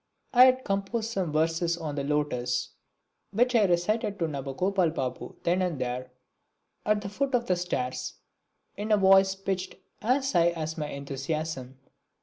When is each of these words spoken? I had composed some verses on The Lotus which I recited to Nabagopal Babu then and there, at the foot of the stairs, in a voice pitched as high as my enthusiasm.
I 0.33 0.45
had 0.45 0.63
composed 0.65 1.11
some 1.11 1.31
verses 1.31 1.77
on 1.77 1.93
The 1.93 2.03
Lotus 2.03 2.69
which 3.29 3.53
I 3.53 3.65
recited 3.65 4.17
to 4.17 4.27
Nabagopal 4.27 4.95
Babu 4.95 5.35
then 5.43 5.61
and 5.61 5.77
there, 5.79 6.09
at 6.83 7.01
the 7.01 7.07
foot 7.09 7.35
of 7.35 7.45
the 7.45 7.55
stairs, 7.55 8.15
in 8.75 8.91
a 8.91 8.97
voice 8.97 9.35
pitched 9.35 9.75
as 10.01 10.31
high 10.31 10.49
as 10.55 10.75
my 10.75 10.87
enthusiasm. 10.87 11.77